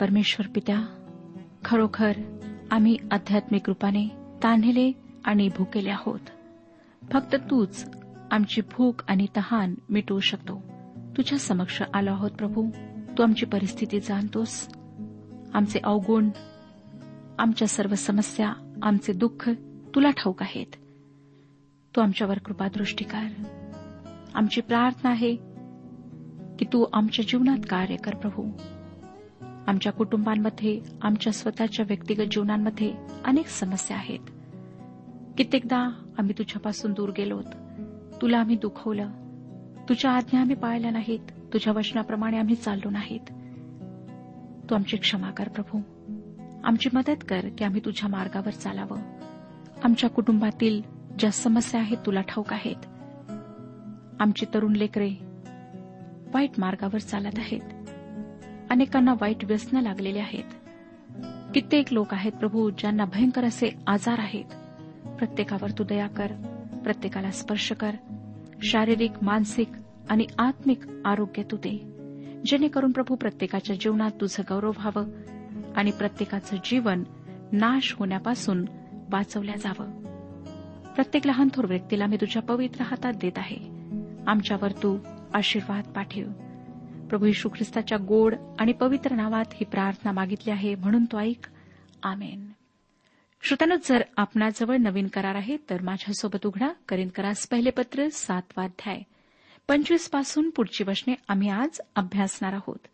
[0.00, 0.80] परमेश्वर पित्या
[1.64, 2.12] खरोखर
[2.70, 4.08] आम्ही आध्यात्मिक रूपाने
[4.42, 4.92] तान्हेले
[5.24, 6.20] आणि भुकेले आहोत.
[7.12, 7.90] फक्त तूच
[8.30, 10.62] आमची भूक आणि तहान मिटवू शकतो.
[11.16, 12.70] तुझ्या समक्ष आलो आहोत प्रभू.
[13.18, 14.68] तू आमची परिस्थिती जाणतोस.
[15.54, 16.30] आमचे अवगुण
[17.38, 18.52] आमच्या सर्व समस्या
[18.82, 19.50] आमचे दुःख
[19.94, 20.76] तुला ठाऊक आहेत.
[21.96, 23.28] तू आमच्यावर कृपादृष्टी कर.
[24.34, 25.34] आमची प्रार्थना आहे
[26.58, 28.50] की तू आमच्या जीवनात कार्य कर प्रभू.
[29.68, 32.94] आमच्या कुटुंबांमध्ये आमच्या स्वतःच्या व्यक्तिगत जीवनांमध्ये
[33.24, 34.18] अनेक समस्या आहेत.
[35.38, 35.78] कित्येकदा
[36.18, 37.44] आम्ही तुझ्यापासून दूर गेलोत.
[38.22, 39.08] तुला आम्ही दुखवलं.
[39.88, 41.18] तुझ्या आज्ञा आम्ही पाळल्या नाहीत.
[41.52, 43.20] तुझ्या वचनाप्रमाणे आम्ही चाललो नाहीत.
[44.70, 45.80] तू आमची क्षमा कर प्रभू.
[46.64, 48.98] आमची मदत कर की आम्ही तुझ्या मार्गावर चालावं.
[49.84, 50.82] आमच्या कुटुंबातील
[51.18, 52.86] ज्या समस्या आहेत तुला ठाऊक आहेत.
[54.20, 55.10] आमची तरुण लेकरे
[56.34, 57.77] वाईट मार्गावर चालत आहेत.
[58.70, 60.44] अनेकांना वाईट व्यसन लागलेले आहेत.
[61.54, 64.44] कित्येक लोक आहेत प्रभू ज्यांना भयंकर असे आजार आहेत.
[65.18, 66.32] प्रत्येकावर तू दया कर
[66.84, 67.90] प्रत्येकाला स्पर्श कर.
[68.62, 69.68] शारीरिक मानसिक
[70.10, 71.98] आणि आत्मिक आरोग्य तू दे.
[72.46, 75.04] जेणेकरून प्रभू प्रत्येकाच्या जीवनात तुझं गौरव व्हावं
[75.76, 77.02] आणि प्रत्येकाचं जीवन
[77.52, 78.64] नाश होण्यापासून
[79.12, 79.90] वाचवल्या जावं.
[80.94, 83.56] प्रत्येक लहान थोर व्यक्तीला मी तुझ्या पवित्र हातात देत आहे.
[84.26, 84.98] आमच्यावर तू
[85.34, 86.47] आशीर्वाद पाठव.
[87.10, 91.46] प्रभू यशू ख्रिस्ताच्या गोड आणि पवित्र नावात ही प्रार्थना मागितली आहे म्हणून तो ऐक.
[92.02, 92.48] आमेन.
[93.42, 96.68] श्रोत्यानं जर आपणाजवळ नवीन करार आहे तर माझ्यासोबत उघडा.
[96.88, 99.00] करीन करास पहिले पत्र सातवाध्याय
[99.68, 102.86] पंचवीसपासून पुढची वचने आम्ही आज अभ्यासणार आहोत.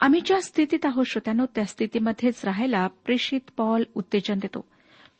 [0.00, 4.64] आम्ही ज्या स्थितीत आहोत श्रोत्यानो त्या स्थितीमध्येच राहायला प्रेषित पॉल उत्तेजन देतो.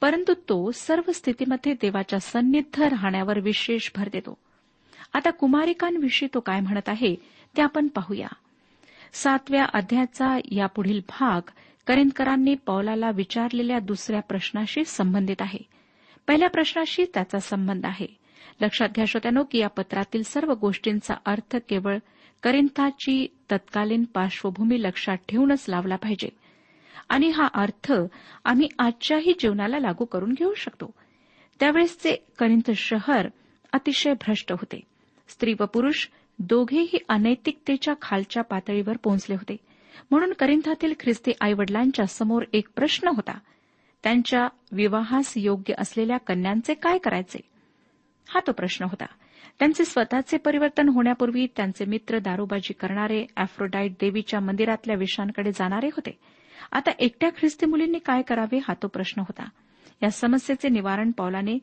[0.00, 4.38] परंतु तो सर्व स्थितीमध्ये देवाच्या सन्निध राहण्यावर विशेष भर देतो.
[5.12, 7.16] आता कुमारिकांविषयी तो काय म्हणत आहे
[7.56, 8.28] ते आपण पाहूया.
[9.12, 11.50] सातव्या अध्यायाचा यापुढील भाग
[11.86, 15.58] करेंदकरांनी पौलाला विचारलेल्या दुसऱ्या प्रश्नाशी संबंधित आहे.
[16.26, 18.06] पहिल्या प्रश्नाशी त्याचा संबंध आहे.
[18.60, 21.98] लक्षात घ्या श्रोत्यानो की या पत्रातील सर्व गोष्टींचा अर्थ केवळ
[22.42, 26.28] करिंथाची तत्कालीन पार्श्वभूमी लक्षात ठेवूनच लावला पाहिजे.
[27.08, 27.92] आणि हा अर्थ
[28.44, 30.94] आम्ही आजच्याही जीवनाला लागू करून घेऊ शकतो.
[31.60, 33.28] त्यावेळेसचे करिंथ शहर
[33.72, 34.80] अतिशय भ्रष्ट होते.
[35.28, 36.08] स्त्री व पुरुष
[36.38, 39.56] दोघेही अनैतिकतेच्या खालच्या पातळीवर पोहोचले होते.
[40.10, 43.38] म्हणून करिंथातील ख्रिस्ती आईवडिलांच्या समोर एक प्रश्न होता.
[44.02, 47.38] त्यांच्या विवाहास योग्य असलेल्या कन्यांचे काय करायचे?
[48.28, 49.06] हा तो प्रश्न होता.
[49.58, 56.18] त्यांचे स्वतःचे परिवर्तन होण्यापूर्वी त्यांचे मित्र दारूबाजी करणारे अॅफ्रोडाईट देवीच्या मंदिरातल्या विषांकडे जाणारे होते.
[56.72, 59.48] आता एकट्या ख्रिस्ती मुलींनी काय करावे हा तो प्रश्न होता.
[60.02, 61.58] या समस्येचे निवारण पौलाने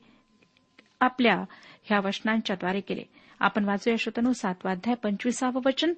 [1.00, 1.44] आपल्या
[1.83, 3.04] ह्या वचनांच्याद्वारे केले.
[3.39, 5.93] आपण वाचूया श्रोतनो सातवाध्याय पंचवीसावं वचन.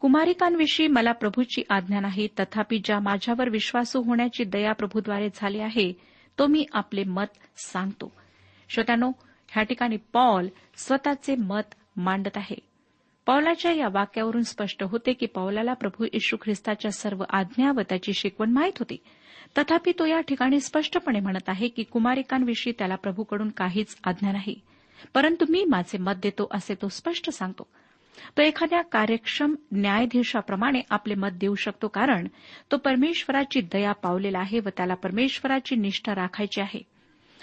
[0.00, 5.92] कुमारिकांविषयी मला प्रभूची आज्ञा नाही तथापि ज्या माझ्यावर विश्वासू होण्याची दया प्रभूद्वारे झाली आहे
[6.38, 8.12] तो मी आपले मत सांगतो.
[8.68, 9.12] श्रोत्यानो
[9.48, 12.56] ह्या ठिकाणी पॉल स्वतःचे मत मांडत आहे.
[13.26, 18.50] पौलाच्या या वाक्यावरून स्पष्ट होते की पौलाला प्रभू येशू ख्रिस्ताच्या सर्व आज्ञा व त्याची शिकवण
[18.50, 18.96] माहीत होती.
[19.58, 24.60] तथापि तो या ठिकाणी स्पष्टपणे म्हणत आहे की कुमारिकांविषयी त्याला प्रभूकडून काहीच आज्ञा नाही.
[25.14, 27.68] परंतु मी माझे मत देतो असे तो स्पष्ट सांगतो.
[28.36, 32.28] तो एखाद्या कार्यक्षम न्यायाधीशाप्रमाणे आपले मत देऊ शकतो कारण
[32.72, 36.82] तो परमेश्वराची दया पावलेला आहे व त्याला परमेश्वराची निष्ठा राखायची आहे.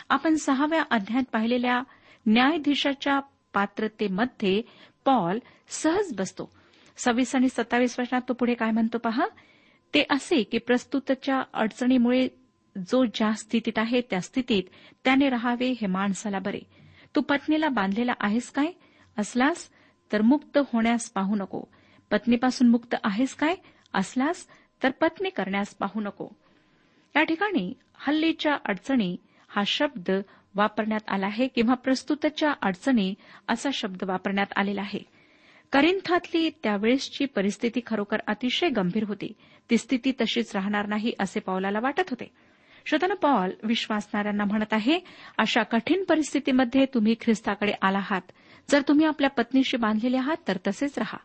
[0.09, 1.83] आपण सहाव्या अध्यायात पाहिलेल्या
[2.25, 3.19] न्यायाधीशाच्या
[3.53, 4.61] पात्रतेमध्ये
[5.05, 6.51] पॉल सहज बसतो.
[6.97, 9.25] सव्वीस आणि सत्तावीस वर्षात तो पुढे काय म्हणतो पहा?
[9.93, 12.27] ते असे की प्रस्तुतच्या अडचणीमुळे
[12.77, 14.63] जो ज्या स्थितीत आहे त्या स्थितीत
[15.03, 16.59] त्याने राहावे हे माणसाला बरे.
[17.17, 18.71] तू पत्नीला बांधलेला आहेस काय?
[19.17, 19.69] असलास
[20.11, 21.61] तर मुक्त होण्यास पाहू नको.
[22.11, 23.55] पत्नीपासून मुक्त आहेस काय?
[23.93, 24.45] असलास
[24.83, 26.27] तर पत्नी करण्यास पाहू नको.
[27.15, 30.11] या ठिकाणी हल्लीच्या अडचणी हा शब्द
[30.55, 33.13] वापरण्यात आला आहे किंवा प्रस्तुतच्या अडचणी
[33.47, 34.99] असा शब्द वापरण्यात आलेला आहे.
[35.71, 39.33] करिंथातली त्यावेळेसची परिस्थिती खरोखर अतिशय गंभीर होती.
[39.69, 42.46] ती स्थिती तशीच राहणार नाही असे पावलाला वाटत होते.
[42.89, 44.99] श्रोताना पॉल विश्वासणाऱ्यांना म्हणत आहे
[45.37, 48.21] अशा कठीण परिस्थितीमध्ये तुम्ही ख्रिस्ताकडे आला आहात.
[48.69, 51.17] जर तुम्ही आपल्या पत्नीशी बांधलेले आहात तर तसेच रहा.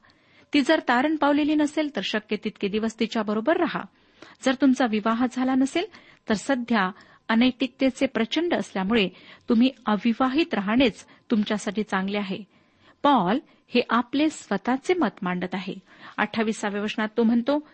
[0.54, 3.80] ती जर तारण पावलेली नसेल तर शक्य तितके दिवस तिच्याबरोबर रहा.
[4.42, 5.86] जर तुमचा विवाह झाला नसेल
[6.28, 6.90] तर सध्या
[7.28, 9.08] अनैतिकतेचे प्रचंड असल्यामुळे
[9.48, 12.44] तुम्ही अविवाहित राहणेच तुमच्यासाठी चांगले आहे.
[13.02, 13.38] पॉल
[13.68, 15.74] हे आपले स्वतःचे मत मांडत आहे.
[16.16, 17.68] अठ्ठावीसाव्या वचनात तो म्हणतो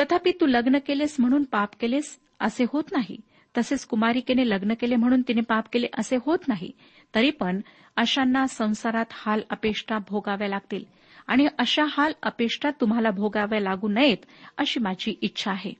[0.00, 3.16] तथापि तू लग्न केलेस म्हणून पाप केलेस असे होत नाही.
[3.58, 6.70] तसेच कुमारिकेने लग्न केले म्हणून तिने पाप केले असे होत नाही.
[7.14, 7.60] तरी पण
[7.96, 10.84] अशांना संसारात हाल अपेष्टा भोगाव्या लागतील.
[11.26, 14.16] आणि अशा हाल अपेष्टा तुम्हाला भोगाव्या लागू नयेत
[14.58, 15.72] अशी माझी इच्छा आहे.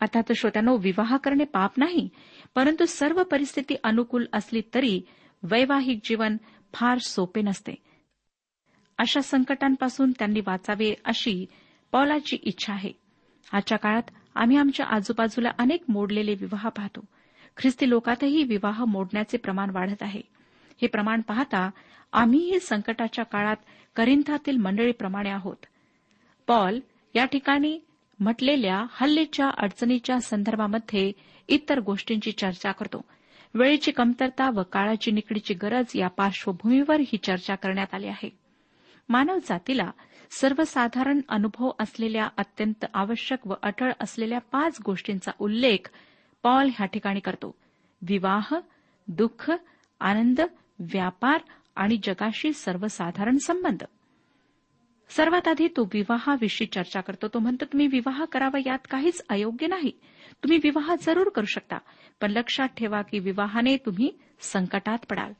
[0.00, 2.08] अर्थात श्रोत्यानो विवाह करणे पाप नाही
[2.54, 5.02] परंतु सर्व परिस्थिती अनुकूल असली तरी
[5.42, 6.36] वैवाहिक जीवन
[6.74, 7.74] फार सोपे नसते.
[8.98, 11.46] अशा संकटांपासून त्यांनी वाचावे अशी
[11.92, 12.92] पौलाची इच्छा आहे.
[13.52, 14.02] आजच्या काळात
[14.34, 17.04] आम्ही आमच्या आजूबाजूला अनेक मोडलेले विवाह पाहतो.
[17.56, 20.20] ख्रिस्ती लोकातही विवाह मोडण्याचे प्रमाण वाढत आहे.
[20.82, 21.70] हे प्रमाण पाहता
[22.12, 23.56] आम्हीही संकटाच्या काळात
[23.96, 25.56] करिंथातील मंडळीप्रमाणे आहोत.
[26.46, 26.80] पॉल
[27.14, 27.80] या ठिकाणी
[28.20, 31.12] म्हटलेल्या हल्लीच्या अडचणीच्या संदर्भामध्ये
[31.48, 33.04] इतर गोष्टींची चर्चा करतो.
[33.54, 38.38] वेळेची कमतरता व काळाची निकडीची गरज या पार्श्वभूमीवर ही चर्चा करण्यात आली आहे.
[39.08, 39.90] मानव जातीला
[40.30, 45.90] सर्वसाधारण अनुभव असलेल्या अत्यंत आवश्यक व अटळ असलेल्या पाच गोष्टींचा उल्लेख
[46.42, 47.54] पॉल ह्या ठिकाणी करतो.
[48.02, 48.54] विवाह
[49.08, 49.52] दुःख
[50.00, 50.40] आनंद
[50.78, 51.40] व्यापार
[51.76, 53.82] आणि जगाशी सर्वसाधारण संबंध.
[55.08, 57.28] सर्वात आधी तो विवाहाविषयी चर्चा करतो.
[57.28, 59.90] तो म्हणतो तुम्ही विवाह करावा यात काहीच अयोग्य नाही.
[60.42, 61.78] तुम्ही विवाह जरूर करू शकता
[62.20, 64.10] पण लक्षात ठेवा की विवाहाने तुम्ही
[64.40, 65.32] संकटात पडाल.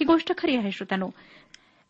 [0.00, 1.10] ही गोष्ट खरी आहे श्रोत्यानो.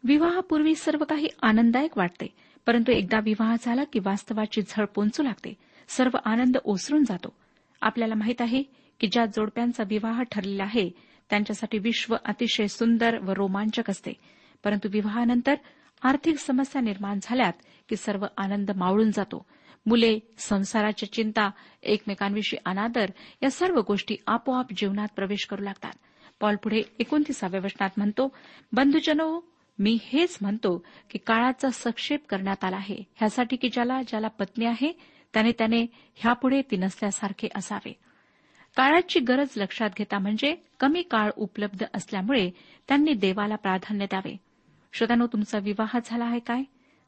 [0.05, 2.27] विवाहापूर्वी सर्व काही आनंददायक वाटते
[2.67, 5.55] परंतु एकदा विवाह झाला की वास्तवाची झळ पोंचू लागते.
[5.89, 7.37] सर्व आनंद ओसरून जातो.
[7.81, 8.63] आपल्याला माहीत आहे
[9.01, 10.91] की ज्या जोडप्यांचा विवाह ठरलेला आहे
[11.31, 14.13] त्यांच्यासाठी विश्व अतिशय सुंदर व रोमांचक असते.
[14.65, 15.55] परंतु विवाहानंतर
[16.03, 17.53] आर्थिक समस्या निर्माण झाल्यात
[17.89, 19.47] की सर्व आनंद मावळून जातो.
[19.87, 21.51] मुले संसाराची चिंता
[21.83, 23.07] एकमेकांविषयी अनादर
[23.43, 25.93] या सर्व गोष्टी आपोआप जीवनात प्रवेश करू लागतात.
[26.41, 28.37] पॉल पुढे एकोणतीसाव्या वचनात म्हणतो
[28.73, 33.05] बंधुजनो मी हेच म्हणतो की काळाचा सक्षेप करण्यात आला आहे.
[33.17, 34.93] ह्यासाठी की ज्याला ज्याला पत्नी आहे
[35.35, 37.93] त्याने त्याने ह्यापुढे ती नसल्यासारखे असावे.
[38.77, 42.51] काळाची गरज लक्षात घेता म्हणजे कमी काळ उपलब्ध असल्यामुळे
[42.89, 44.37] त्यांनी देवाला प्राधान्य द्यावे.
[44.93, 46.63] श्रोत्यानो तुमचा विवाह झाला आहे काय?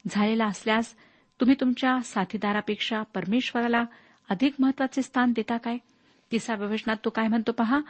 [0.08, 0.94] झालेला असल्यास
[1.40, 3.84] तुम्ही तुमच्या साथीदारापेक्षा परमेश्वराला
[4.30, 5.78] अधिक महत्त्वाचे स्थान देता काय?
[6.34, 7.80] तिसाव्या वचनात तो काय म्हणतो पहा?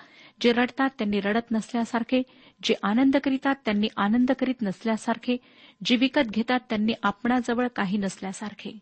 [0.40, 2.22] जे रडतात त्यांनी रडत नसल्यासारखे
[2.62, 5.36] जे आनंद करीतात त्यांनी आनंद करीत नसल्यासारखे
[5.84, 8.78] जे विकत घेतात त्यांनी आपणाजवळ काही नसल्यासारखे.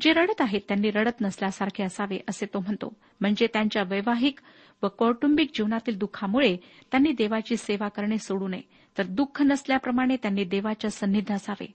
[0.00, 2.92] जे रडत आहेत त्यांनी रडत नसल्यासारखे असावे असे तो म्हणतो.
[3.20, 4.38] म्हणजे त्यांच्या वैवाहिक
[4.82, 6.56] व कौटुंबिक जीवनातील दुःखामुळे
[6.90, 8.62] त्यांनी देवाची सेवा करणे सोडू नये.
[8.98, 11.66] तर दुःख नसल्याप्रमाणे त्यांनी देवाच्या सन्निध असावे.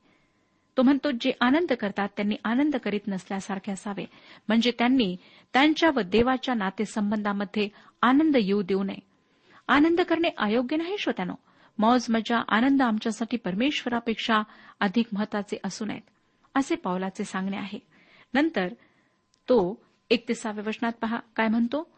[0.79, 4.05] तो म्हणतो जे आनंद करतात त्यांनी आनंद करीत नसल्यासारखे असावे.
[4.47, 5.17] म्हणजे त्यांनी
[5.53, 7.69] त्यांच्या व देवाच्या नातेसंबंधामध्ये
[8.01, 8.99] आनंद येऊ देऊ नये.
[9.67, 11.33] आनंद करणे अयोग्य नाही श्रोत्यानो.
[11.77, 14.41] मौज मजा आनंद आमच्यासाठी परमेश्वरापेक्षा
[14.79, 16.01] अधिक महत्त्वाचे असू नयेत.
[16.55, 17.79] असे पावलाचे सांगणे आहे.
[18.33, 18.67] नंतर
[19.49, 21.89] तो एकतीसाव्या वचनात पहा काय म्हणतो?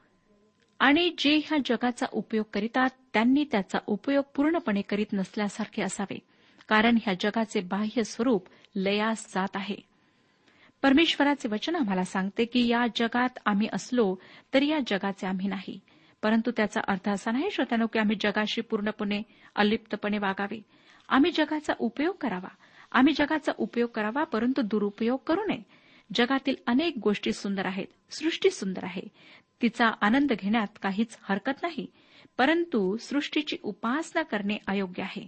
[0.79, 6.19] आणि जे ह्या जगाचा उपयोग करीतात त्यांनी त्याचा उपयोग पूर्णपणे करीत नसल्यासारखे असावे.
[6.69, 9.75] कारण ह्या जगाचे बाह्य स्वरूप लयास जात आहे.
[10.81, 14.15] परमेश्वराचे वचन आम्हाला सांगते की या जगात आम्ही असलो
[14.53, 15.79] तरी या जगाचे आम्ही नाही.
[16.21, 19.21] परंतु त्याचा अर्थ असा नाही श्रोत्यानो की आम्ही जगाशी पूर्णपणे
[19.55, 20.61] अलिप्तपणे वागावे.
[21.09, 22.47] आम्ही जगाचा उपयोग करावा.
[22.91, 25.63] आम्ही जगाचा उपयोग करावा परंतु दुरुपयोग करू नये.
[26.15, 29.01] जगातील अनेक गोष्टी सुंदर आहेत सृष्टी सुंदर आहे.
[29.61, 31.85] तिचा आनंद घेण्यात काहीच हरकत नाही.
[32.37, 35.27] परंतु सृष्टीची उपासना करणे अयोग्य आहे.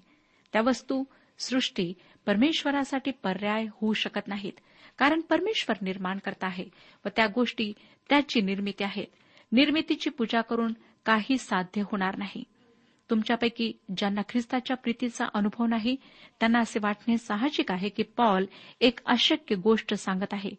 [0.54, 1.04] त्या वस्तू
[1.40, 1.94] सृष्टी
[2.26, 4.54] परमेश्वरासाठी पर्याय होऊ शकत नाहीत.
[4.98, 6.66] कारण परमेश्वर निर्माण करता आहे
[7.06, 7.74] व त्या गोष्टी
[8.10, 9.08] त्याची निर्मिती आहेत.
[9.52, 10.74] निर्मितीची पूजा करून
[11.06, 12.44] काही साध्य होणार नाही.
[13.10, 15.96] तुमच्यापैकी ज्यांना ख्रिस्ताच्या प्रीतीचा अनुभव नाही
[16.40, 18.46] त्यांना असे वाटणे साहजिक आहे की पॉल
[18.82, 20.52] एक अशक्य गोष्ट सांगत आहे.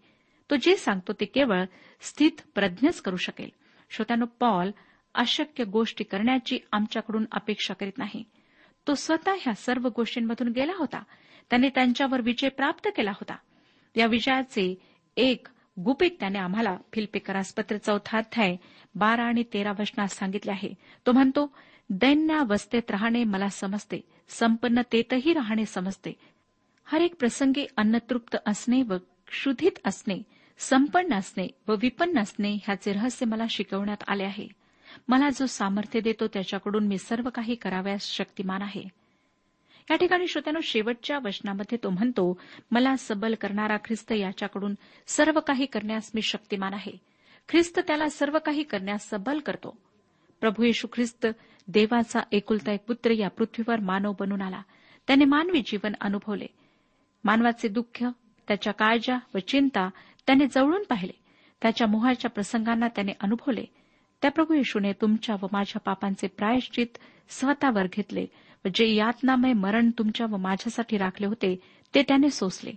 [0.50, 1.64] तो जे सांगतो ते केवळ
[2.00, 3.48] स्थित प्रज्ञच करू शकेल.
[3.90, 4.70] श्रोत्यानो पॉल
[5.14, 8.24] अशक्य गोष्टी करण्याची आमच्याकडून अपेक्षा करीत नाही.
[8.88, 11.02] तो स्वतः ह्या सर्व गोष्टींमधून गेला होता.
[11.50, 13.36] त्याने त्यांच्यावर विजय प्राप्त केला होता.
[13.96, 14.74] या विजयाचे
[15.16, 15.46] एक
[15.80, 18.56] गुपित त्याने आम्हाला फिल्पेकरासपत्र चौथा अध्याय
[18.94, 20.74] बारा आणि तेरा वचनात सांगितले आहे.
[21.06, 21.56] तो म्हणतो
[21.90, 24.00] दैन्यावस्थेत राहणे मला समजते.
[24.28, 26.12] संपन्नतेतही राहणे समजते.
[26.84, 30.22] हर एक प्रसंगी अन्नतृप्त असणे व क्षुधित असणे
[30.58, 34.48] संपन्न असणे व विपन्न असणे ह्याचे रहस्य मला शिकवण्यात आले आहे.
[35.08, 38.82] मला जो सामर्थ्य देतो त्याच्याकडून मी सर्व काही कराव्यास शक्तिमान आहे.
[39.90, 44.74] या ठिकाणी श्रोत्यानो शेवटच्या वचनामध्ये तो म्हणतो मला सबल करणारा ख्रिस्त याच्याकडून
[45.06, 46.92] सर्व काही करण्यास मी शक्तिमान आहे.
[47.48, 49.76] ख्रिस्त त्याला सर्व काही करण्यास सबल करतो.
[50.40, 51.26] प्रभू येशू ख्रिस्त
[51.68, 54.62] देवाचा एकुलता एक पुत्र या पृथ्वीवर मानव बनून आला.
[55.06, 56.46] त्याने मानवी जीवन अनुभवले.
[57.24, 58.04] मानवाचे दुःख
[58.48, 59.88] त्याच्या काळजा व चिंता
[60.26, 61.18] त्याने जवळून पाहिले.
[61.62, 63.64] त्याच्या मोहाच्या प्रसंगांना त्याने अनुभवले.
[64.24, 66.86] त्या प्रभू येशूने तुमच्या व माझ्या पापांचे प्रायश्चित
[67.28, 68.26] स्वतःवर घेतले
[68.64, 71.60] व जे यातनामय मरण तुमच्या व माझ्यासाठी राखले होते
[71.94, 72.72] ते त्याने सोसले.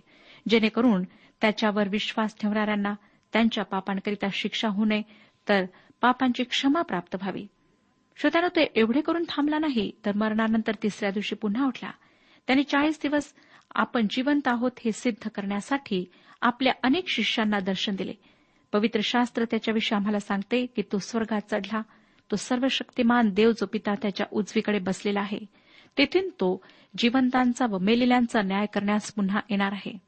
[0.48, 1.02] जेणेकरून
[1.40, 2.94] त्याच्यावर विश्वास ठेवणाऱ्यांना
[3.32, 5.02] त्यांच्या पापांकरिता शिक्षा होऊ नये
[5.48, 5.64] तर
[6.00, 7.46] पापांची क्षमा प्राप्त व्हावी.
[8.16, 11.90] श्रोत्यानं ते एवढे करून थांबला नाही तर मरणानंतर तिसऱ्या दिवशी पुन्हा उठला.
[12.46, 13.32] त्याने चाळीस दिवस
[13.74, 16.04] आपण जिवंत आहोत हे सिद्ध करण्यासाठी
[16.40, 18.14] आपल्या अनेक शिष्यांना दर्शन दिले.
[18.72, 21.82] पवित्र शास्त्र त्याच्याविषयी आम्हाला सांगते की तो स्वर्गात चढला.
[22.30, 25.38] तो सर्व शक्तिमान देव जो पिता त्याच्या उजवीकडे बसलेला आहे
[25.98, 26.64] तेथून तो
[26.98, 29.98] जिवंतांचा व मेलेल्यांचा न्याय करण्यास पुन्हा येणार आहे.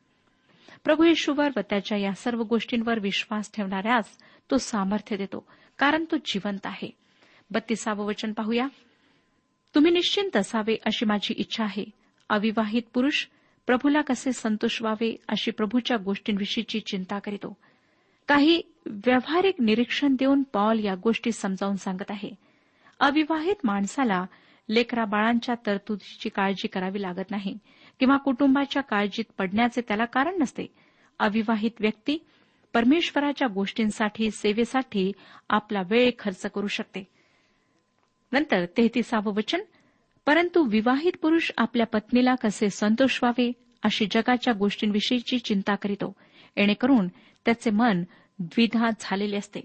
[0.84, 4.04] प्रभू येशूवर व त्याच्या या सर्व गोष्टींवर विश्वास ठेवणाऱ्यास
[4.50, 5.46] तो सामर्थ्य देतो
[5.78, 6.90] कारण तो जिवंत आहे.
[7.50, 8.66] बत्तीसावं वचन पाहूया.
[9.74, 11.84] तुम्ही निश्चिंत असावे अशी माझी इच्छा आहे.
[12.28, 13.26] अविवाहित पुरुष
[13.66, 17.56] प्रभूला कसे संतोष व्हावे अशी प्रभूच्या गोष्टींविषयीची चिंता करीतो.
[18.30, 22.30] काही व्यावहारिक निरीक्षण देऊन पॉल या गोष्टी समजावून सांगत आहे.
[23.00, 24.24] अविवाहित माणसाला
[24.68, 27.58] लेकरा बाळांच्या तरतुदीची काळजी करावी लागत नाही
[28.00, 30.66] किंवा कुटुंबाच्या काळजीत पडण्याचे त्याला कारण नसते.
[31.18, 32.18] अविवाहित व्यक्ती
[32.74, 35.12] परमेश्वराच्या गोष्टींसाठी सेवेसाठी
[35.48, 37.06] आपला वेळ खर्च करू शकते.
[38.32, 39.60] नंतर तेहतीसावं वचन
[40.26, 46.16] परंतु विवाहित पुरुष आपल्या पत्नीला कसे संतोष व्हावे अशी जगाच्या गोष्टींविषयीची चिंता करीतो
[46.56, 47.08] येणेकरून
[47.44, 48.02] त्याचे मन
[48.40, 49.60] द्विधा झालेले असते.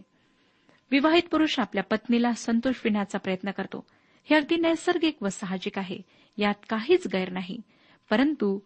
[0.92, 3.86] विवाहित पुरुष आपल्या पत्नीला संतोष विण्याचा प्रयत्न करतो.
[4.24, 6.00] हे अगदी नैसर्गिक व साहजिक आहे.
[6.38, 7.62] यात काहीच गैर नाही.
[8.10, 8.60] परंतु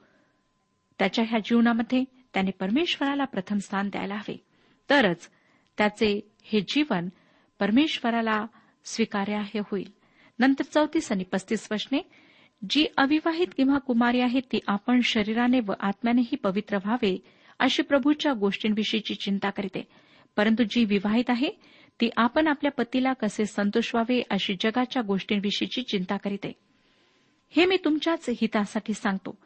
[1.00, 4.44] त्याच्या ह्या जीवनामध्ये त्याने परमेश्वराला प्रथम स्थान द्यायला हवे.
[4.90, 5.30] तरच
[5.78, 7.10] त्याचे हे जीवन
[7.60, 8.46] परमेश्वराला
[8.86, 9.94] स्वीकार्य होईल.
[10.40, 12.00] नंतर चौतीस आणि पस्तीस वचने
[12.70, 17.24] जी अविवाहित किंवा कुमारी आहे ती आपण शरीराने व आत्म्यानेही पवित्र व्हावे
[17.60, 19.88] अशी प्रभूच्या गोष्टींविषयीची चिंता करते.
[20.36, 21.50] परंतु जी विवाहित आहे
[22.02, 26.54] ती आपण आपल्या पतीला कसे संतोष व्हावे अशी जगाच्या गोष्टींविषयीची चिंता करीते.
[27.50, 29.38] हे मी तुमच्याच हितासाठी सांगतो.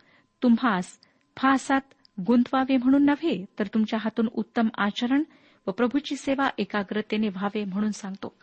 [0.44, 1.00] तुम्हास
[1.38, 1.82] फासात
[2.28, 5.24] गुंतवावे म्हणून नव्हे तर तुमच्या हातून उत्तम आचरण
[5.68, 8.36] व प्रभूची सेवा एकाग्रतेने व्हावे म्हणून सांगतो.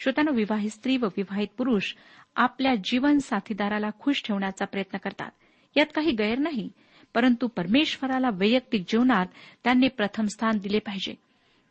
[0.00, 1.94] श्रोत्यानं विवाहित स्त्री व विवाहित पुरुष
[2.36, 5.30] आपल्या जीवन साथीदाराला खुश ठेवण्याचा प्रयत्न करतात.
[5.76, 6.70] यात काही गैर नाही
[7.14, 9.26] परंतु परमेश्वराला वैयक्तिक जीवनात
[9.64, 11.14] त्यांनी प्रथम स्थान दिले पाहिजे.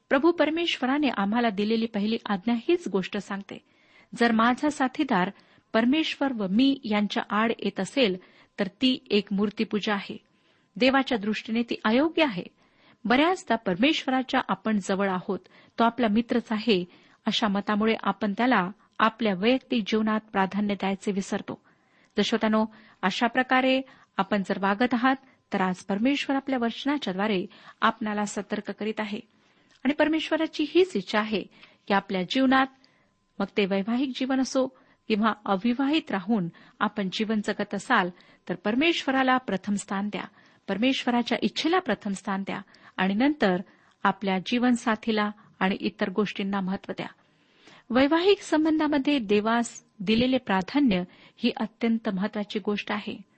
[0.10, 3.58] प्रभू परमेश्वराने आम्हाला दिलेली पहिली आज्ञा हीच गोष्ट सांगते.
[4.20, 5.32] जर माझा साथीदार
[5.74, 8.18] परमेश्वर व मी यांच्या आड येत असेल
[8.60, 10.18] तर ती एक मूर्तीपूजा आहे.
[10.76, 12.44] देवाच्या दृष्टीने ती अयोग्य आहे.
[13.06, 15.40] बऱ्याचदा परमेश्वराच्या आपण जवळ आहोत
[15.80, 16.86] तो आपला मित्रच आहे
[17.26, 21.62] अशा मतामुळे आपण त्याला आपल्या वैयक्तिक जीवनात प्राधान्य द्यायचे विसरतो.
[22.18, 22.66] जशोतानो
[23.02, 23.82] अशा प्रकारे
[24.18, 25.16] आपण जर वागत आहात
[25.54, 27.46] तर आज परमेश्वर आपल्या वचनाच्याद्वारे
[27.82, 29.20] आपणाला सतर्क करीत आहे.
[29.84, 31.44] आणि परमेश्वराची हीच इच्छा आहे
[31.88, 32.68] की आपल्या जीवनात
[33.40, 34.68] मग ते वैवाहिक जीवन असो
[35.08, 36.48] किंवा अविवाहित राहून
[36.80, 38.10] आपण जीवन जगत असाल
[38.50, 40.24] तर परमेश्वराला प्रथम स्थान द्या.
[40.68, 42.62] परमेश्वराच्या इच्छेला प्रथम स्थान द्या
[42.98, 43.62] आणि नंतर
[44.04, 47.08] आपल्या जीवनसाथीला आणि इतर गोष्टींना महत्त्व द्या.
[47.90, 51.04] वैवाहिक संबंधामध्ये देवास दिलेले प्राधान्य
[51.38, 53.31] ही अत्यंत महत्वाची गोष्ट आहे.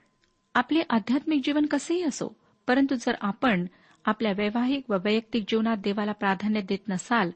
[0.55, 2.35] आपले आध्यात्मिक जीवन कसेही असो
[2.67, 3.65] परंतु जर आपण
[4.05, 7.31] आपल्या वैवाहिक व वैयक्तिक जीवनात देवाला प्राधान्य देत नसाल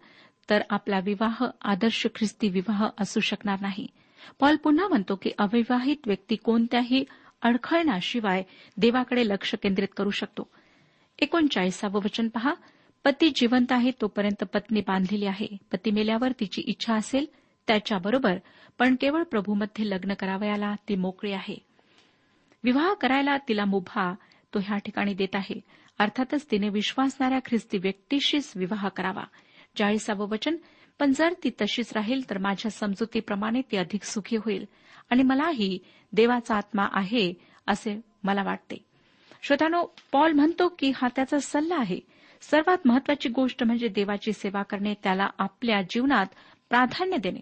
[0.50, 3.88] तर आपला विवाह आदर्श ख्रिस्ती विवाह असू शकणार नाही.
[4.40, 7.04] पॉल पुन्हा म्हणतो की अविवाहित व्यक्ती कोणत्याही
[7.42, 8.44] अडखळण्याशिवाय
[8.78, 10.50] देवाकडे लक्ष केंद्रित करू शकतो.
[11.20, 12.54] एकोणचाळीसावं वचन पहा.
[13.06, 15.58] पती जिवंत आहे तोपर्यंत पत्नी बांधलेली आहे.
[15.72, 17.26] पती मेल्यावर तिची इच्छा असेल
[17.68, 18.38] त्याच्याबरोबर
[18.80, 21.67] पण केवळ प्रभूमध्ये लग्न करावयाला ती मोकळी आहे.
[22.64, 24.14] विवाह करायला तिला मुभा
[24.54, 25.62] तो ह्या ठिकाणी देत आहे.
[26.00, 29.24] अर्थातच तिने विश्वासणाऱ्या ख्रिस्ती व्यक्तीशीच विवाह करावा.
[29.78, 30.56] चाळीसावं वचन
[31.00, 34.66] पण जर ती तशीच राहील तर माझ्या समजुतीप्रमाणे ती अधिक सुखी होईल
[35.10, 35.80] आणि मलाही
[36.14, 37.34] देवाचा आत्मा आहे
[37.68, 38.86] असे मला वाटते.
[39.44, 42.00] श्रोतानो पॉल म्हणतो की हा त्याचा सल्ला आहे.
[42.42, 46.26] सर्वात महत्वाची गोष्ट म्हणजे देवाची सेवा करणे त्याला आपल्या जीवनात
[46.70, 47.40] प्राधान्य देणे.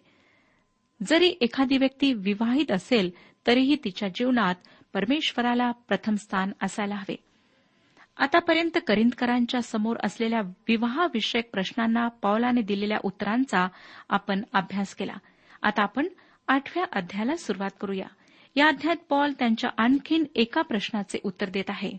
[1.07, 3.11] जरी एखादी व्यक्ती विवाहित असेल
[3.47, 4.55] तरीही तिच्या जीवनात
[4.95, 7.15] परमेश्वराला प्रथम स्थान असायला हवे.
[8.17, 13.67] आतापर्यंत करिंदकरांच्या समोर असलेल्या विवाहविषयक प्रश्नांना पौलाने दिलेल्या उत्तरांचा
[14.09, 15.13] आपण अभ्यास केला.
[15.61, 16.07] आता आपण
[16.47, 18.07] आठव्या अध्यायाला सुरुवात करूया.
[18.55, 21.97] या अध्यायात पॉल त्यांच्या आणखीन एका प्रश्नाचे उत्तर देत आहे.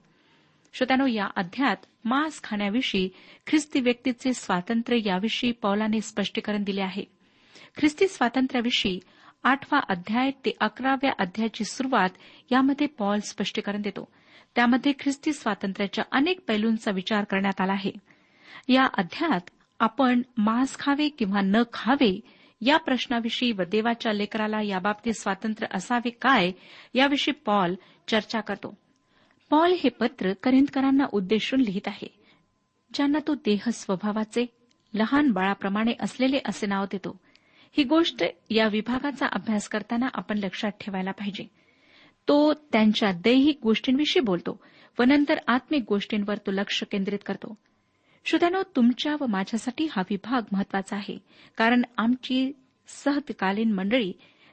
[0.74, 3.08] श्रोत्यानो या अध्यात मांस खाण्याविषयी
[3.46, 7.04] ख्रिस्ती व्यक्तीचे स्वातंत्र्य याविषयी पौलाने स्पष्टीकरण दिले आहे.
[7.76, 9.00] ख्रिस्ती स्वातंत्र्याविषयी
[9.46, 12.08] आठवा अध्याय ते अकराव्या अध्यायाची सुरुवात
[12.52, 14.08] यामध्ये पॉल स्पष्टीकरण देतो.
[14.54, 17.90] त्यामध्ये ख्रिस्ती स्वातंत्र्याच्या अनेक पैलूंचा विचार करण्यात आला आहे.
[18.68, 19.40] या अध्यायात
[19.80, 22.20] आपण मांस खावे किंवा न खावे
[22.60, 26.52] या प्रश्नाविषयी व देवाच्या लेकराला याबाबतीत स्वातंत्र्य असावे काय
[26.94, 27.74] याविषयी पॉल
[28.08, 28.74] चर्चा करतो.
[29.50, 32.20] पॉल हे पत्र करिंदकरांना उद्देशून लिहित आहे
[32.94, 34.46] ज्यांना तो देह स्वभावाचे
[34.94, 37.20] लहान बाळाप्रमाणे असलेले असे नाव देतो.
[37.76, 41.44] ही गोष्ट या विभागाचा अभ्यास करताना आपण लक्षात ठेवायला पाहिजे.
[42.28, 44.64] तो त्यांच्या दैहिक गोष्टींविषयी बोलतो
[44.98, 47.54] व नंतर आत्मिक गोष्टींवर तो लक्ष केंद्रित करतो.
[48.24, 51.18] श्रोत्यानो तुमच्या व माझ्यासाठी हा विभाग महत्त्वाचा आहे
[51.56, 52.52] कारण आमची
[52.88, 54.12] सहतकालीन मंडळी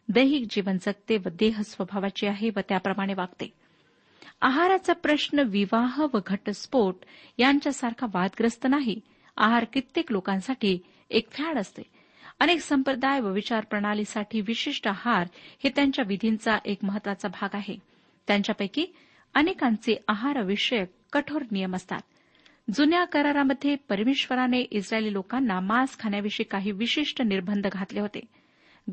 [0.10, 3.54] दैहिक जीवन जगते व देह स्वभावाची आहे व त्याप्रमाणे वागते.
[4.42, 6.96] आहाराचा प्रश्न विवाह व घटस्फोट
[7.38, 9.00] यांच्यासारखा वादग्रस्त नाही.
[9.38, 11.93] आहार कित्येक लोकांसाठी एक फॅड असते.
[12.40, 15.28] अनेक संप्रदाय व विचार प्रणालीसाठी विशिष्ट आहार
[15.64, 17.78] हे त्यांच्या विधींचा एक महत्त्वाचा भाग आहे.
[18.28, 18.86] त्यांच्यापैकी
[19.34, 22.02] अनेकांचे आहारविषयक कठोर नियम असतात.
[22.74, 28.20] जुन्या करारामध्ये परमेश्वराने इस्रायली लोकांना मांस खाण्याविषयी काही विशिष्ट निर्बंध घातले होते.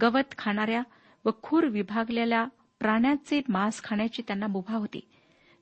[0.00, 0.82] गवत खाणाऱ्या
[1.24, 2.44] व खूर विभागलेल्या
[2.78, 5.00] प्राण्याचे मांस खाण्याची त्यांना मुभा होती.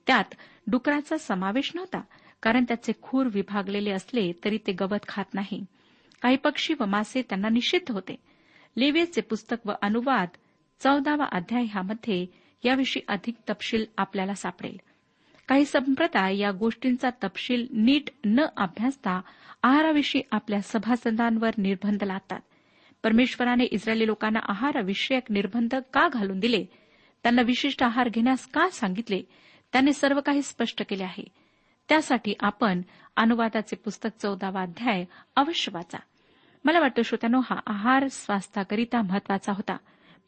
[0.06, 0.34] त्यात
[0.66, 2.00] डुकराचा समावेश नव्हता
[2.42, 5.64] कारण त्याचे खूर विभागलेले असले तरी ते गवत खात नाही.
[6.22, 8.16] काही पक्षी व मासे त्यांना निषिद्ध होते.
[8.76, 10.28] लेवेचे पुस्तक व अनुवाद
[10.80, 12.26] चौदावा अध्याय ह्यामध्ये
[12.64, 14.76] याविषयी अधिक तपशील आपल्याला सापडेल.
[15.48, 19.20] काही संप्रदाय या गोष्टींचा तपशील नीट न अभ्यासता
[19.62, 22.40] आहाराविषयी आपल्या सभासदांवर निर्बंध लादतात.
[23.02, 26.64] परमेश्वराने इस्रायली लोकांना आहाराविषयक निर्बंध का घालून दिले?
[27.22, 29.22] त्यांना विशिष्ट आहार घेण्यास का सांगितले?
[29.72, 31.47] त्याने सर्व काही स्पष्ट केले आहे.
[31.88, 32.82] त्यासाठी आपण
[33.16, 35.04] अनुवादाचे पुस्तक चौदावा अध्याय
[35.36, 35.98] अवश्य वाचा.
[36.64, 39.76] मला वाटतं श्रोत्यानो हा आहार स्वास्थ्याकरिता महत्त्वाचा होता.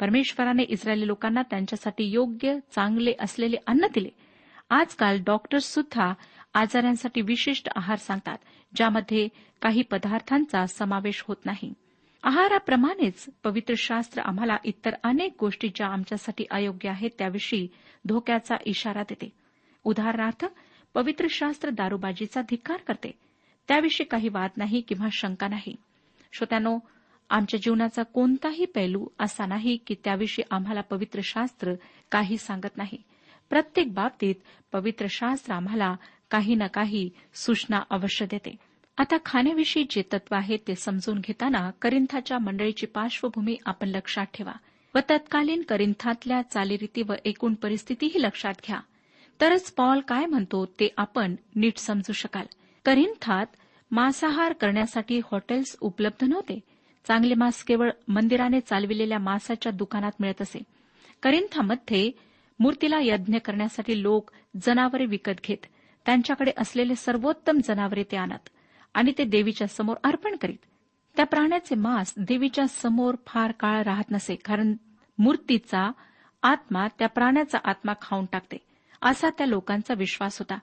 [0.00, 4.08] परमेश्वराने इस्रायली लोकांना त्यांच्यासाठी योग्य चांगले असलेले अन्न दिले.
[4.70, 6.14] आजकाल डॉक्टर्स सुद्धा
[6.54, 8.38] आजारांसाठी विशिष्ट आहार सांगतात
[8.74, 9.28] ज्यामध्ये
[9.62, 11.74] काही पदार्थांचा समावेश होत नाही.
[12.22, 17.68] आहाराप्रमाणेच पवित्र शास्त्र आम्हाला इतर अनेक गोष्टी ज्या आमच्यासाठी अयोग्य आहेत त्याविषयी
[18.04, 19.32] धोक्याचा इशारा देते.
[19.84, 20.44] उदाहरणार्थ
[20.94, 23.18] पवित्र शास्त्र दारूबाजीचा धिक्कार करते.
[23.68, 25.76] त्याविषयी काही वाद नाही किंवा शंका नाही.
[26.32, 26.78] श्रोत्यानो
[27.30, 31.74] आमच्या जीवनाचा कोणताही पैलू असा नाही की त्याविषयी आम्हाला पवित्र शास्त्र
[32.10, 33.02] काही सांगत नाही.
[33.50, 34.34] प्रत्येक बाबतीत
[34.72, 35.96] पवित्र शास्त्र आम्हाला
[36.30, 38.56] काही ना काही सूचना अवश्य देते.
[38.96, 44.52] आता खाण्याविषयी जे तत्व आहे ते समजून घेताना करिंथाच्या मंडळीची पार्श्वभूमी आपण लक्षात ठेवा
[44.94, 48.80] व तत्कालीन करिंथातल्या चालीरीती व एकूण परिस्थितीही लक्षात घ्या.
[49.40, 52.46] तरच पॉल काय म्हणतो ते आपण नीट समजू शकाल.
[52.84, 53.46] करिंथात
[53.90, 56.58] मांसाहार करण्यासाठी हॉटेल्स उपलब्ध नव्हते.
[57.04, 60.62] चांगले मांस केवळ मंदिराने चालविलेल्या मांसाच्या दुकानात मिळत असे.
[61.22, 62.10] करिंथामध्ये
[62.60, 64.30] मूर्तीला यज्ञ करण्यासाठी लोक
[64.62, 65.66] जनावरे विकत घेत
[66.06, 68.48] त्यांच्याकडे असलेले सर्वोत्तम जनावरे ते आणत
[68.94, 70.58] आणि ते देवीच्या समोर अर्पण करीत.
[71.16, 74.74] त्या प्राण्याचे मांस देवीच्या समोर फार काळ राहत नसे कारण
[75.18, 75.90] मूर्तीचा
[76.42, 78.56] आत्मा त्या प्राण्याचा आत्मा खाऊन टाकते.
[79.02, 80.58] असा त्या लोकांचा विश्वास होता.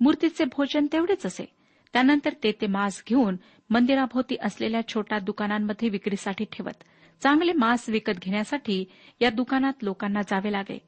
[0.00, 1.44] मूर्तीचे भोजन तेवढेच असे.
[1.92, 3.36] त्यानंतर ते ते मांस घेऊन
[3.70, 6.84] मंदिराभोवती असलेल्या छोट्या दुकानांमध्ये विक्रीसाठी ठेवत
[7.22, 8.84] चांगले मांस विकत घेण्यासाठी
[9.20, 10.78] या दुकानात लोकांना जावे लागे.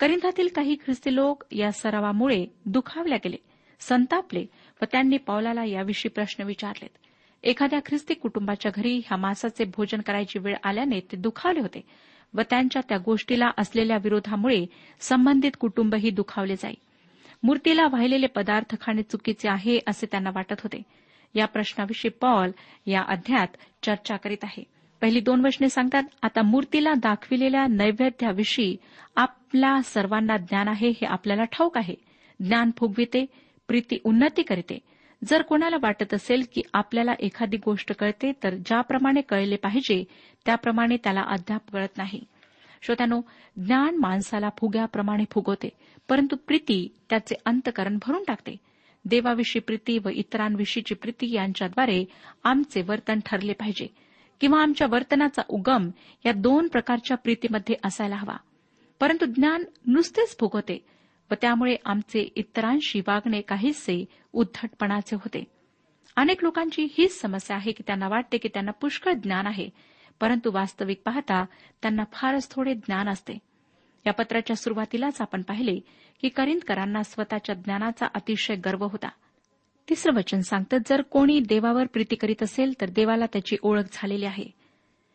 [0.00, 3.36] करिंधातील काही ख्रिस्ती लोक या सरावामुळे दुखावल्या गेले
[3.80, 4.46] संतापले
[4.82, 6.98] व त्यांनी पावलाला याविषयी प्रश्न विचारलेत.
[7.42, 11.86] एखाद्या ख्रिस्ती कुटुंबाच्या घरी ह्या मांसाचे भोजन करायची वेळ आल्याने ते दुखावले होते.
[12.34, 14.66] व त्यांच्या त्या गोष्टीला असलेल्या विरोधामुळे
[15.00, 16.74] संबंधित कुटुंबही दुखावले जाई.
[17.42, 20.82] मूर्तीला वाहिलेले पदार्थ खाणे चुकीचे आहे असे त्यांना वाटत होते.
[21.34, 22.50] या प्रश्नाविषयी पॉल
[22.86, 23.48] या अध्यात
[23.82, 24.64] चर्चा करीत आहे.
[25.00, 28.76] पहिली दोन वचने सांगतात आता मूर्तीला दाखविलेल्या नैवेद्याविषयी
[29.16, 31.94] आपला सर्वांना ज्ञान आहे हे आपल्याला ठाऊक आहे.
[32.40, 33.26] ज्ञान फुगविते
[33.68, 34.78] प्रीती उन्नती करते.
[35.28, 40.04] जर कोणाला वाटत असेल की आपल्याला एखादी गोष्ट कळते तर ज्याप्रमाणे कळले पाहिजे
[40.46, 42.24] त्याप्रमाणे त्याला अद्याप कळत नाही.
[42.82, 43.20] श्रोत्यानो
[43.56, 45.68] ज्ञान माणसाला फुग्याप्रमाणे फुगवते
[46.08, 48.56] परंतु प्रीती त्याचे अंतकरण भरून टाकते.
[49.04, 52.04] देवाविषयी प्रीती व इतरांविषयीची प्रीती यांच्याद्वारे
[52.44, 53.86] आमचे वर्तन ठरले पाहिजे
[54.40, 55.90] किंवा आमच्या वर्तनाचा उगम
[56.26, 58.36] या दोन प्रकारच्या प्रीतीमध्ये असायला हवा.
[59.00, 60.84] परंतु ज्ञान नुसतेच फुगवते
[61.30, 65.44] व त्यामुळे आमचे इतरांशी वागणे काहीसे उद्धटपणाचे होते.
[66.16, 69.68] अनेक लोकांची हीच समस्या आहे की त्यांना वाटते की त्यांना पुष्कळ ज्ञान आहे
[70.20, 71.44] परंतु वास्तविक पाहता
[71.82, 73.38] त्यांना फारच थोडे ज्ञान असते.
[74.06, 75.80] या पत्राच्या सुरुवातीलाच आपण पाहिले
[76.20, 79.08] की करिंदकरांना स्वतःच्या ज्ञानाचा अतिशय गर्व होता.
[79.88, 84.44] तिसरं वचन सांगतं जर कोणी देवावर प्रीती करीत असेल तर देवाला त्याची ओळख झालेली आहे.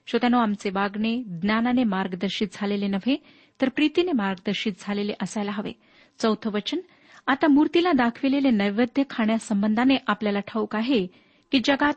[0.07, 3.23] श्रोत्यानो आमचे वागणे ज्ञानाने मार्गदर्शित झालेले नव्हे
[3.61, 5.71] तर प्रीतीने मार्गदर्शित झालेले असायला हवे.
[6.19, 6.79] चौथं वचन.
[7.27, 11.07] आता मूर्तीला दाखविलेले नैवेद्य खाण्यासंबंधाने आपल्याला ठाऊक आहे
[11.51, 11.93] की जगात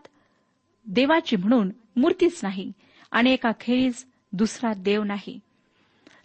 [0.86, 2.72] देवाची म्हणून मूर्तीच नाही
[3.12, 5.40] आणि एका खेरीज दुसरा देव नाही.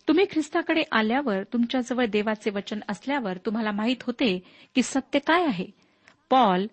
[0.08, 4.43] तुम्ही ख्रिस्ताकडे आल्यावर तुमच्याजवळ देवाचे वचन असल्यावर तुम्हाला माहीत होते
[4.75, 5.67] की सत्य काय आहे.
[6.29, 6.67] पॉल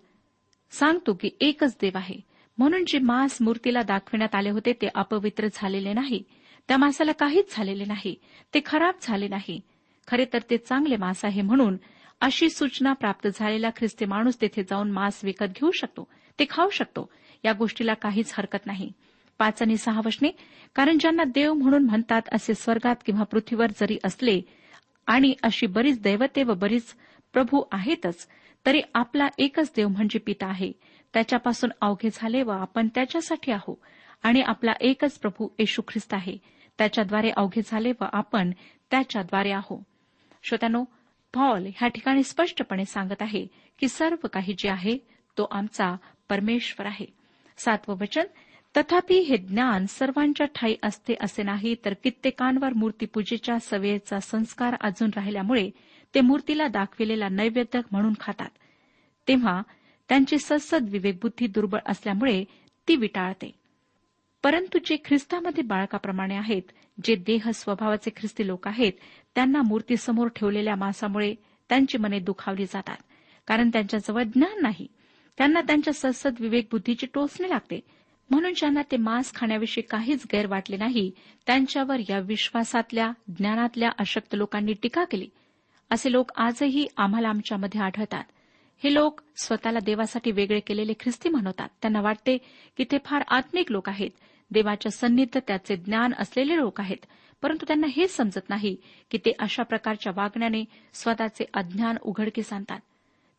[0.71, 2.15] सांगतो की एकच देव आहे.
[2.57, 6.23] म्हणून जे मांस मूर्तीला दाखविण्यात आले होते ते अपवित्र झालेले नाही.
[6.67, 8.15] त्या मांसाला काहीच झालेले नाही.
[8.53, 9.61] ते खराब झाले नाही.
[10.11, 11.77] खरे तर ते चांगले मांस आहे म्हणून
[12.21, 16.07] अशी सूचना प्राप्त झालेला ख्रिस्ती माणूस तेथे जाऊन मांस विकत घेऊ शकतो
[16.39, 17.09] ते खाऊ शकतो
[17.45, 18.91] या गोष्टीला काहीच हरकत नाही.
[19.39, 20.29] पाच आणि सहा वशने
[20.75, 24.41] कारण ज्यांना देव म्हणून म्हणतात असे स्वर्गात किंवा पृथ्वीवर जरी असले
[25.07, 26.93] आणि अशी बरीच दैवते व बरीच
[27.33, 28.27] प्रभू आहेतच
[28.65, 30.71] तरी आपला एकच देव म्हणजे पिता आहे.
[31.13, 33.79] त्याच्यापासून अवघे झाले व आपण त्याच्यासाठी आहो
[34.23, 36.37] आणि आपला एकच प्रभू येशू ख्रिस्त आहे.
[36.77, 38.51] त्याच्याद्वारे अवघे झाले व आपण
[38.91, 39.83] त्याच्याद्वारे आहो
[40.43, 40.83] श्रोत्यानो
[41.33, 43.47] पॉल ह्या ठिकाणी स्पष्टपणे सांगत आहे
[43.79, 44.97] की सर्व काही जे आहे
[45.37, 45.95] तो आमचा
[46.29, 47.05] परमेश्वर आहे.
[47.57, 48.23] सातवं वचन
[48.77, 55.69] तथापि हे ज्ञान सर्वांच्या ठाई असते असे नाही तर कित्येकांवर मूर्तीपूजेच्या सवयीचा संस्कार अजून राहिल्यामुळे
[56.15, 58.49] ते मूर्तीला दाखविलेला नैवेद्य म्हणून खातात.
[59.27, 59.61] तेव्हा
[60.09, 62.43] त्यांची ससद विवेकबुद्धी दुर्बळ असल्यामुळे
[62.87, 63.51] ती विटाळते.
[64.43, 66.61] परंतु जे ख्रिस्तामध्ये बाळकाप्रमाणे आहेत
[67.03, 68.93] जे देह स्वभावाचे ख्रिस्ती लोक आहेत
[69.35, 71.35] त्यांना मूर्तीसमोर ठेवलेल्या मांसामुळे
[71.69, 72.97] त्यांची मने दुखावली जातात.
[73.47, 74.87] कारण त्यांच्याजवळ ज्ञान नाही.
[75.37, 77.79] त्यांना त्यांच्या सद्सद विवेकबुद्धीची टोचणे लागते.
[78.29, 81.11] म्हणून ज्यांना ते मांस खाण्याविषयी काहीच गैर वाटले नाही
[81.47, 85.29] त्यांच्यावर या विश्वासातल्या ज्ञानातल्या अशक्त लोकांनी टीका केली.
[85.89, 88.23] असे लोक आजही आम्हाला आमच्यामध्ये आढळतात.
[88.83, 92.37] हे लोक स्वतःला देवासाठी वेगळे केलेले ख्रिस्ती म्हणवतात त्यांना वाटते
[92.77, 94.09] की ते फार आत्मिक लोक आहेत.
[94.51, 96.97] देवाच्या सन्नीत त्याचे ज्ञान असलेले लोक आहेत.
[97.41, 98.75] परंतु त्यांना हेच समजत नाही
[99.11, 102.79] की ते अशा प्रकारच्या वागण्याने स्वतःचे अज्ञान उघडकीस आणतात.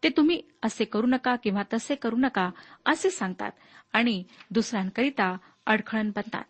[0.03, 2.51] ते तुम्ही असे करू नका किंवा तसे करू नका
[2.87, 3.51] असे सांगतात
[3.93, 6.45] आणि दुसऱ्यांकरिता अडखळण बनतात.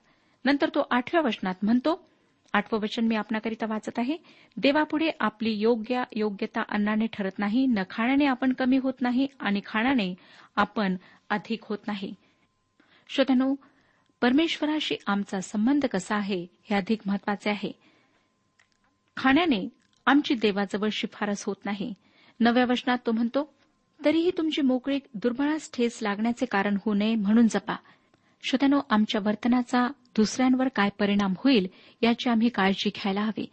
[0.44, 2.08] नंतर तो आठव्या वचनात म्हणतो
[2.52, 4.16] आठवं वचन मी आपणाकरिता वाचत आहे.
[4.56, 10.14] देवापुढे आपली योग्य योग्यता अन्नाने ठरत नाही न खाण्याने आपण कमी होत नाही आणि खाण्याने
[10.56, 10.96] आपण
[11.30, 12.14] अधिक होत नाही.
[13.08, 13.54] श्रोत्यानो
[14.22, 17.72] परमेश्वराशी आमचा संबंध कसा आहे हे अधिक महत्त्वाचे आहे.
[19.16, 19.68] खाण्याने
[20.06, 21.94] आमची देवाजवळ शिफारस होत नाही.
[22.40, 23.54] नव्या वचनात तो म्हणतो
[24.04, 27.76] तरीही तुमची मोकळीक दुर्बळास ठेस लागण्याचे कारण होऊ नये म्हणून जपा.
[28.42, 31.66] श्रोत्यानो आमच्या वर्तनाचा दुसऱ्यांवर काय परिणाम होईल
[32.02, 33.46] याची आम्ही काळजी घ्यायला हवी.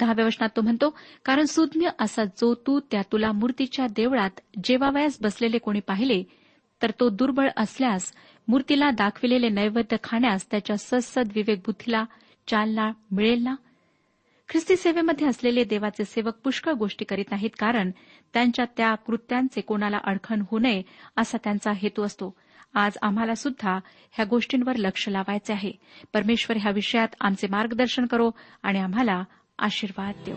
[0.00, 5.58] दहाव्या वचनात तो म्हणतो कारण सुज्ञ असा जो तू त्या तुला मूर्तीच्या देवळात जेवावयास बसलेले
[5.58, 6.22] कोणी पाहिले
[6.82, 8.12] तर तो दुर्बळ असल्यास
[8.48, 12.04] मूर्तीला दाखविलेले नैवेद्य खाण्यास त्याच्या सद्सद विवेकबुद्धीला
[12.48, 13.54] चालना मिळेल ना?
[14.48, 17.90] ख्रिस्ती सेवेमध्ये असलेले देवाचे सेवक पुष्कळ गोष्टी करीत नाहीत कारण
[18.34, 20.82] त्यांच्या त्या कृत्यांचे कोणाला अडखण होऊ नये
[21.16, 22.34] असा त्यांचा हेतू असतो.
[22.74, 23.78] आज आम्हाला सुद्धा
[24.12, 25.72] ह्या गोष्टींवर लक्ष लावायचे आहे.
[26.14, 28.30] परमेश्वर ह्या विषयात आमचे मार्गदर्शन करो
[28.62, 29.24] आणि आम्हाला
[29.58, 30.36] आशीर्वाद देऊ